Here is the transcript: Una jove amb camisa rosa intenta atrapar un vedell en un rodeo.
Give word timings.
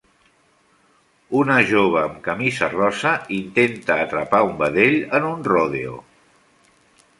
Una 1.41 1.57
jove 1.71 1.99
amb 2.05 2.15
camisa 2.29 2.71
rosa 2.73 3.13
intenta 3.37 3.99
atrapar 4.07 4.43
un 4.49 4.57
vedell 4.65 4.99
en 5.21 5.29
un 5.35 5.47
rodeo. 5.53 5.97